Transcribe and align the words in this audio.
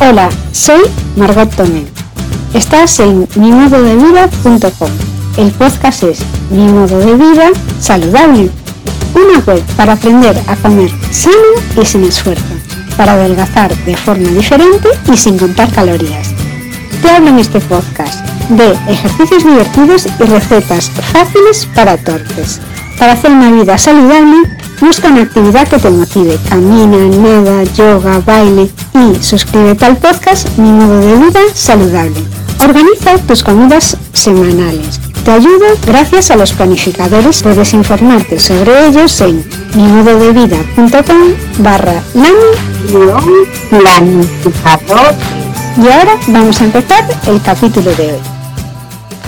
Hola, 0.00 0.28
soy 0.52 0.82
Margot 1.16 1.50
Tomé. 1.56 1.84
Estás 2.54 3.00
en 3.00 3.26
mimododevida.com. 3.34 4.90
El 5.36 5.50
podcast 5.50 6.04
es 6.04 6.20
Mi 6.50 6.68
modo 6.68 7.00
de 7.00 7.14
vida 7.16 7.50
saludable. 7.80 8.48
Una 9.16 9.40
web 9.44 9.60
para 9.76 9.94
aprender 9.94 10.40
a 10.46 10.54
comer 10.54 10.90
sano 11.10 11.34
y 11.82 11.84
sin 11.84 12.04
esfuerzo, 12.04 12.44
para 12.96 13.14
adelgazar 13.14 13.76
de 13.84 13.96
forma 13.96 14.28
diferente 14.30 14.88
y 15.12 15.16
sin 15.16 15.36
contar 15.36 15.68
calorías. 15.72 16.28
Te 17.02 17.10
hablo 17.10 17.30
en 17.30 17.40
este 17.40 17.58
podcast 17.58 18.24
de 18.50 18.78
ejercicios 18.88 19.42
divertidos 19.42 20.06
y 20.20 20.22
recetas 20.22 20.90
fáciles 21.12 21.66
para 21.74 21.96
torpes. 21.96 22.60
Para 23.00 23.14
hacer 23.14 23.32
una 23.32 23.50
vida 23.50 23.76
saludable, 23.76 24.36
busca 24.80 25.08
una 25.08 25.22
actividad 25.22 25.68
que 25.68 25.78
te 25.78 25.90
motive. 25.90 26.38
Camina, 26.48 26.98
nada, 27.16 27.64
yoga, 27.64 28.20
baile 28.24 28.70
y 28.94 29.22
suscríbete 29.22 29.84
al 29.84 29.96
podcast 29.96 30.56
Mi 30.58 30.70
modo 30.70 30.98
de 31.00 31.16
vida 31.26 31.40
saludable. 31.54 32.20
Organiza 32.60 33.18
tus 33.18 33.42
comidas 33.44 33.96
semanales. 34.12 35.00
Te 35.24 35.30
ayudo 35.32 35.66
gracias 35.86 36.30
a 36.30 36.36
los 36.36 36.52
planificadores. 36.52 37.42
Puedes 37.42 37.74
informarte 37.74 38.38
sobre 38.38 38.86
ellos 38.86 39.20
en 39.20 39.44
mimododevida.com 39.74 41.34
barra 41.58 42.02
planificador. 43.70 45.14
Y 45.76 45.88
ahora 45.88 46.14
vamos 46.28 46.60
a 46.60 46.64
empezar 46.64 47.04
el 47.26 47.40
capítulo 47.42 47.94
de 47.94 48.14
hoy. 48.14 48.20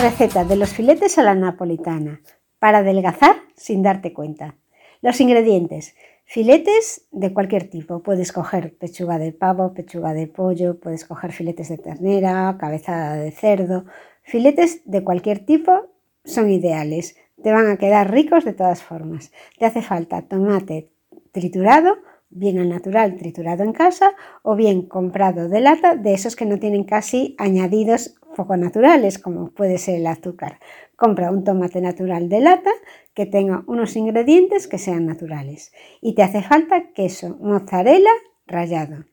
Receta 0.00 0.44
de 0.44 0.56
los 0.56 0.70
filetes 0.70 1.18
a 1.18 1.22
la 1.22 1.34
napolitana 1.34 2.20
para 2.58 2.78
adelgazar 2.78 3.36
sin 3.56 3.82
darte 3.82 4.12
cuenta. 4.12 4.54
Los 5.02 5.18
ingredientes. 5.20 5.94
Filetes 6.26 7.08
de 7.10 7.32
cualquier 7.32 7.70
tipo. 7.70 8.02
Puedes 8.02 8.32
coger 8.32 8.76
pechuga 8.76 9.18
de 9.18 9.32
pavo, 9.32 9.72
pechuga 9.72 10.12
de 10.12 10.26
pollo, 10.26 10.78
puedes 10.78 11.06
coger 11.06 11.32
filetes 11.32 11.70
de 11.70 11.78
ternera, 11.78 12.56
cabeza 12.60 13.14
de 13.14 13.30
cerdo. 13.30 13.86
Filetes 14.22 14.82
de 14.84 15.02
cualquier 15.02 15.44
tipo 15.46 15.86
son 16.24 16.50
ideales. 16.50 17.16
Te 17.42 17.50
van 17.50 17.68
a 17.68 17.78
quedar 17.78 18.10
ricos 18.10 18.44
de 18.44 18.52
todas 18.52 18.82
formas. 18.82 19.32
Te 19.58 19.64
hace 19.64 19.80
falta 19.80 20.22
tomate 20.22 20.92
triturado, 21.32 21.96
bien 22.28 22.58
al 22.58 22.68
natural 22.68 23.16
triturado 23.16 23.64
en 23.64 23.72
casa 23.72 24.12
o 24.42 24.54
bien 24.54 24.82
comprado 24.82 25.48
de 25.48 25.60
lata, 25.60 25.96
de 25.96 26.12
esos 26.12 26.36
que 26.36 26.44
no 26.44 26.58
tienen 26.58 26.84
casi 26.84 27.34
añadidos 27.38 28.19
poco 28.40 28.56
naturales, 28.56 29.18
como 29.18 29.50
puede 29.50 29.76
ser 29.76 29.96
el 29.96 30.06
azúcar. 30.06 30.60
Compra 30.96 31.30
un 31.30 31.44
tomate 31.44 31.82
natural 31.82 32.30
de 32.30 32.40
lata 32.40 32.70
que 33.12 33.26
tenga 33.26 33.64
unos 33.66 33.96
ingredientes 33.96 34.66
que 34.66 34.78
sean 34.78 35.04
naturales. 35.04 35.74
Y 36.00 36.14
te 36.14 36.22
hace 36.22 36.40
falta 36.40 36.90
queso, 36.94 37.36
mozzarella 37.38 38.12
rallado, 38.46 39.04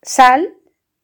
sal, 0.00 0.54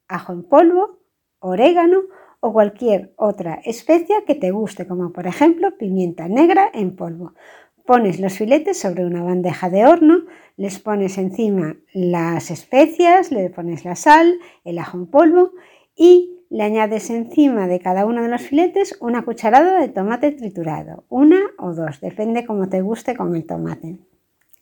ajo 0.07 0.33
en 0.33 0.41
polvo, 0.41 1.01
orégano 1.37 2.01
o 2.39 2.51
cualquier 2.51 3.13
otra 3.15 3.61
especia 3.63 4.25
que 4.25 4.33
te 4.33 4.49
guste, 4.49 4.87
como 4.87 5.13
por 5.13 5.27
ejemplo 5.27 5.77
pimienta 5.77 6.27
negra 6.27 6.67
en 6.73 6.95
polvo. 6.95 7.35
Pones 7.85 8.19
los 8.19 8.33
filetes 8.33 8.79
sobre 8.79 9.05
una 9.05 9.21
bandeja 9.21 9.69
de 9.69 9.85
horno, 9.85 10.25
les 10.57 10.79
pones 10.79 11.19
encima 11.19 11.77
las 11.93 12.49
especias, 12.49 13.31
le 13.31 13.51
pones 13.51 13.85
la 13.85 13.95
sal, 13.95 14.39
el 14.63 14.79
ajo 14.79 14.97
en 14.97 15.05
polvo 15.05 15.51
y 15.95 16.40
le 16.51 16.63
añades 16.63 17.09
encima 17.09 17.65
de 17.65 17.79
cada 17.79 18.05
uno 18.05 18.21
de 18.21 18.27
los 18.27 18.41
filetes 18.41 18.97
una 18.99 19.23
cucharada 19.23 19.79
de 19.79 19.87
tomate 19.87 20.31
triturado, 20.31 21.05
una 21.07 21.39
o 21.57 21.73
dos, 21.73 22.01
depende 22.01 22.45
como 22.45 22.67
te 22.67 22.81
guste 22.81 23.15
con 23.15 23.33
el 23.37 23.45
tomate. 23.45 23.99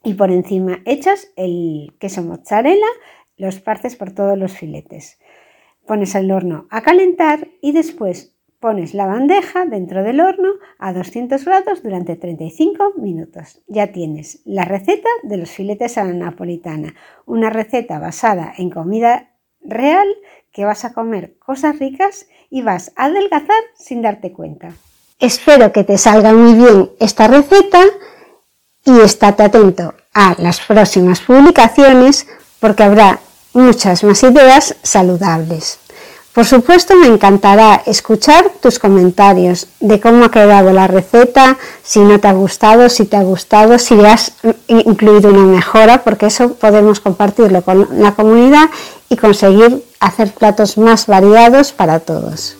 Y 0.03 0.13
por 0.13 0.29
encima 0.29 0.81
echas 0.85 1.31
el 1.35 1.95
queso 1.99 2.21
mozzarella, 2.21 2.85
los 3.37 3.59
partes 3.59 3.95
por 3.95 4.11
todos 4.11 4.37
los 4.37 4.53
filetes. 4.53 5.19
Pones 5.87 6.13
el 6.13 6.31
horno 6.31 6.67
a 6.69 6.81
calentar 6.81 7.47
y 7.59 7.71
después 7.71 8.35
pones 8.59 8.93
la 8.93 9.07
bandeja 9.07 9.65
dentro 9.65 10.03
del 10.03 10.19
horno 10.19 10.49
a 10.77 10.93
200 10.93 11.43
grados 11.43 11.81
durante 11.81 12.15
35 12.15 12.93
minutos. 12.97 13.63
Ya 13.67 13.91
tienes 13.91 14.43
la 14.45 14.63
receta 14.63 15.09
de 15.23 15.37
los 15.37 15.49
filetes 15.49 15.97
a 15.97 16.03
la 16.03 16.13
napolitana, 16.13 16.93
una 17.25 17.49
receta 17.49 17.97
basada 17.97 18.53
en 18.55 18.69
comida 18.69 19.28
real 19.61 20.07
que 20.51 20.65
vas 20.65 20.85
a 20.85 20.93
comer 20.93 21.37
cosas 21.39 21.79
ricas 21.79 22.27
y 22.49 22.61
vas 22.61 22.91
a 22.95 23.05
adelgazar 23.05 23.61
sin 23.77 24.01
darte 24.01 24.31
cuenta. 24.31 24.73
Espero 25.19 25.71
que 25.71 25.83
te 25.83 25.97
salga 25.97 26.33
muy 26.33 26.53
bien 26.53 26.91
esta 26.99 27.27
receta 27.27 27.81
y 28.85 28.99
estate 29.01 29.43
atento 29.43 29.93
a 30.13 30.35
las 30.39 30.61
próximas 30.61 31.19
publicaciones 31.19 32.27
porque 32.59 32.83
habrá 32.83 33.19
muchas 33.53 34.03
más 34.03 34.23
ideas 34.23 34.75
saludables. 34.81 35.79
Por 36.33 36.45
supuesto, 36.45 36.95
me 36.95 37.07
encantará 37.07 37.81
escuchar 37.85 38.49
tus 38.61 38.79
comentarios 38.79 39.67
de 39.79 39.99
cómo 39.99 40.25
ha 40.25 40.31
quedado 40.31 40.71
la 40.71 40.87
receta, 40.87 41.57
si 41.83 41.99
no 41.99 42.19
te 42.19 42.27
ha 42.27 42.33
gustado, 42.33 42.87
si 42.87 43.05
te 43.05 43.17
ha 43.17 43.23
gustado, 43.23 43.77
si 43.79 43.99
has 44.05 44.33
incluido 44.67 45.31
una 45.31 45.43
mejora, 45.43 46.03
porque 46.03 46.27
eso 46.27 46.53
podemos 46.53 46.99
compartirlo 46.99 47.63
con 47.63 47.87
la 47.99 48.13
comunidad 48.13 48.69
y 49.09 49.17
conseguir 49.17 49.83
hacer 49.99 50.31
platos 50.33 50.77
más 50.77 51.07
variados 51.07 51.71
para 51.71 51.99
todos. 51.99 52.55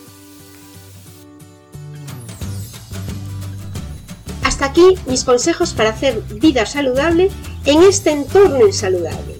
Hasta 4.42 4.66
aquí 4.66 4.98
mis 5.06 5.24
consejos 5.24 5.72
para 5.72 5.90
hacer 5.90 6.22
vida 6.40 6.66
saludable 6.66 7.30
en 7.64 7.82
este 7.84 8.10
entorno 8.10 8.66
insaludable. 8.66 9.38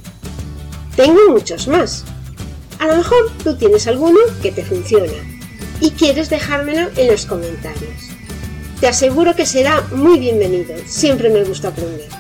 Tengo 0.97 1.21
muchos 1.31 1.69
más. 1.69 2.05
A 2.79 2.87
lo 2.87 2.97
mejor 2.97 3.31
tú 3.45 3.57
tienes 3.57 3.87
alguno 3.87 4.19
que 4.41 4.53
te 4.53 4.65
funciona 4.65 5.13
y 5.81 5.91
quieres 5.91 6.31
dejármelo 6.31 6.91
en 6.97 7.11
los 7.11 7.27
comentarios. 7.27 8.09
Te 8.81 8.89
aseguro 8.89 9.35
que 9.35 9.45
será 9.45 9.83
muy 9.93 10.19
bienvenido, 10.19 10.75
siempre 10.87 11.29
me 11.29 11.45
gusta 11.45 11.69
aprender. 11.69 12.09